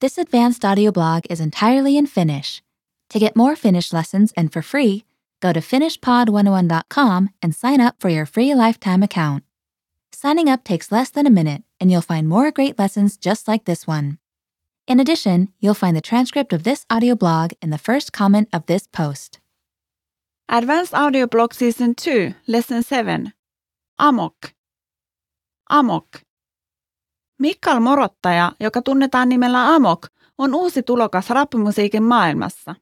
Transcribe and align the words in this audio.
This 0.00 0.16
advanced 0.16 0.64
audio 0.64 0.92
blog 0.92 1.24
is 1.28 1.40
entirely 1.40 1.96
in 1.96 2.06
Finnish. 2.06 2.62
To 3.10 3.18
get 3.18 3.34
more 3.34 3.56
Finnish 3.56 3.92
lessons 3.92 4.32
and 4.36 4.52
for 4.52 4.62
free, 4.62 5.04
go 5.40 5.52
to 5.52 5.58
finishpod101.com 5.58 7.30
and 7.42 7.52
sign 7.52 7.80
up 7.80 7.96
for 7.98 8.08
your 8.08 8.24
free 8.24 8.54
lifetime 8.54 9.02
account. 9.02 9.42
Signing 10.12 10.48
up 10.48 10.62
takes 10.62 10.92
less 10.92 11.10
than 11.10 11.26
a 11.26 11.30
minute, 11.30 11.64
and 11.80 11.90
you'll 11.90 12.00
find 12.00 12.28
more 12.28 12.52
great 12.52 12.78
lessons 12.78 13.16
just 13.16 13.48
like 13.48 13.64
this 13.64 13.88
one. 13.88 14.18
In 14.86 15.00
addition, 15.00 15.48
you'll 15.58 15.74
find 15.74 15.96
the 15.96 16.00
transcript 16.00 16.52
of 16.52 16.62
this 16.62 16.86
audio 16.88 17.16
blog 17.16 17.50
in 17.60 17.70
the 17.70 17.76
first 17.76 18.12
comment 18.12 18.48
of 18.52 18.66
this 18.66 18.86
post. 18.86 19.40
Advanced 20.48 20.94
Audio 20.94 21.26
Blog 21.26 21.52
Season 21.52 21.96
2, 21.96 22.34
Lesson 22.46 22.84
7. 22.84 23.32
Amok. 23.98 24.54
Amok. 25.68 26.22
Mikkal 27.38 27.80
Morottaja, 27.80 28.52
joka 28.60 28.82
tunnetaan 28.82 29.28
nimellä 29.28 29.74
Amok, 29.74 30.06
on 30.38 30.54
uusi 30.54 30.82
tulokas 30.82 31.30
rappimusiikin 31.30 32.02
maailmassa. 32.02 32.74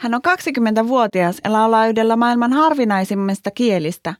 Hän 0.00 0.14
on 0.14 0.20
20-vuotias 0.28 1.40
ja 1.44 1.52
laulaa 1.52 1.86
yhdellä 1.86 2.16
maailman 2.16 2.52
harvinaisimmista 2.52 3.50
kielistä, 3.50 4.14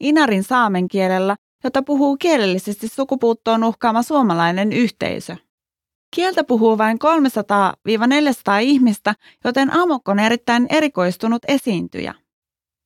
inarin 0.00 0.42
saamen 0.42 0.88
kielellä, 0.88 1.36
jota 1.64 1.82
puhuu 1.82 2.16
kielellisesti 2.16 2.88
sukupuuttoon 2.88 3.64
uhkaama 3.64 4.02
suomalainen 4.02 4.72
yhteisö. 4.72 5.36
Kieltä 6.14 6.44
puhuu 6.44 6.78
vain 6.78 6.98
300-400 8.58 8.60
ihmistä, 8.60 9.14
joten 9.44 9.72
Amok 9.72 10.08
on 10.08 10.18
erittäin 10.18 10.66
erikoistunut 10.70 11.42
esiintyjä. 11.48 12.14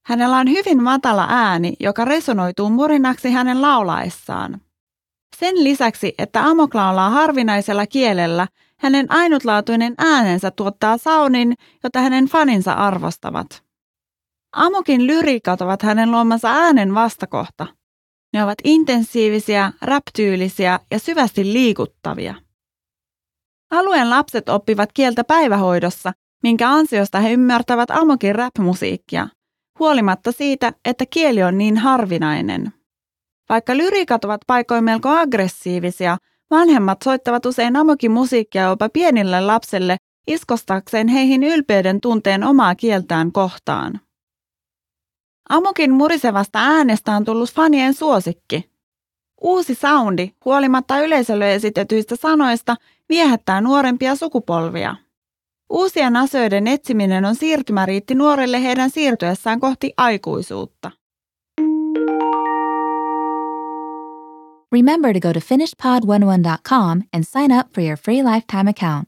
Hänellä 0.07 0.37
on 0.37 0.51
hyvin 0.51 0.83
matala 0.83 1.27
ääni, 1.31 1.75
joka 1.81 2.05
resonoituu 2.05 2.71
murinaksi 2.71 3.31
hänen 3.31 3.63
laulaessaan. 3.63 4.61
Sen 5.39 5.65
lisäksi, 5.65 6.15
että 6.19 6.45
Amok 6.45 6.75
laulaa 6.75 7.11
harvinaisella 7.11 7.87
kielellä, 7.87 8.49
hänen 8.79 9.07
ainutlaatuinen 9.09 9.95
äänensä 9.99 10.51
tuottaa 10.51 10.99
saunin, 10.99 11.55
jota 11.85 12.01
hänen 12.01 12.27
faninsa 12.27 12.73
arvostavat. 12.73 13.63
Amokin 14.53 15.07
lyriikat 15.07 15.61
ovat 15.61 15.83
hänen 15.83 16.11
luomansa 16.11 16.51
äänen 16.51 16.95
vastakohta. 16.95 17.67
Ne 18.33 18.45
ovat 18.45 18.59
intensiivisiä, 18.65 19.73
raptyylisiä 19.83 20.81
ja 20.91 20.99
syvästi 20.99 21.53
liikuttavia. 21.53 22.35
Alueen 23.71 24.11
lapset 24.11 24.49
oppivat 24.49 24.93
kieltä 24.93 25.25
päivähoidossa, 25.25 26.13
minkä 26.43 26.71
ansiosta 26.71 27.21
he 27.21 27.33
ymmärtävät 27.33 27.91
Amokin 27.91 28.35
rap-musiikkia, 28.35 29.29
huolimatta 29.79 30.33
siitä, 30.33 30.73
että 30.85 31.07
kieli 31.07 31.43
on 31.43 31.59
niin 31.59 31.79
harvinainen. 31.79 32.73
Vaikka 33.49 33.77
lyriikat 33.77 34.25
ovat 34.25 34.41
paikoin 34.47 34.85
melko 34.85 35.09
aggressiivisia, 35.09 36.17
vanhemmat 36.51 36.99
soittavat 37.05 37.47
usein 37.47 37.77
Amokin 37.77 38.11
musiikkia 38.11 38.63
jopa 38.63 38.89
pienille 38.89 39.41
lapsille 39.41 39.97
iskostakseen 40.27 41.09
heihin 41.09 41.43
ylpeyden 41.43 42.01
tunteen 42.01 42.45
omaa 42.45 42.75
kieltään 42.75 43.33
kohtaan. 43.33 44.01
Amokin 45.49 45.95
murisevasta 45.95 46.59
äänestä 46.59 47.13
on 47.13 47.25
tullut 47.25 47.53
fanien 47.53 47.95
suosikki. 47.95 48.71
Uusi 49.41 49.75
soundi, 49.75 50.31
huolimatta 50.45 51.01
yleisölle 51.01 51.55
esitetyistä 51.55 52.17
sanoista, 52.17 52.77
viehättää 53.09 53.61
nuorempia 53.61 54.17
sukupolvia. 54.17 54.97
Uusien 55.71 56.17
asioiden 56.17 56.67
etsiminen 56.67 57.25
on 57.25 57.35
siirtymäriitti 57.35 58.15
nuorille 58.15 58.63
heidän 58.63 58.91
siirtyessään 58.91 59.61
kohti 59.61 59.93
aikuisuutta. 59.97 60.91
Remember 64.75 65.13
to 65.13 65.21
go 65.21 65.33
to 65.33 65.39
finishpod101.com 65.39 67.05
and 67.13 67.25
sign 67.25 67.53
up 67.53 67.73
for 67.73 67.81
your 67.81 67.97
free 67.97 68.25
lifetime 68.25 68.67
account. 68.67 69.07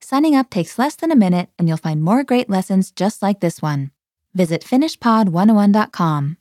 Signing 0.00 0.34
up 0.34 0.48
takes 0.48 0.78
less 0.78 0.96
than 0.96 1.12
a 1.12 1.22
minute 1.26 1.50
and 1.58 1.68
you'll 1.68 1.76
find 1.76 2.02
more 2.02 2.24
great 2.24 2.48
lessons 2.48 2.90
just 2.90 3.20
like 3.20 3.40
this 3.40 3.60
one. 3.60 3.90
Visit 4.32 4.64
finishpod101.com. 4.64 6.38